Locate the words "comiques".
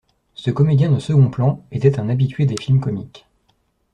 2.79-3.27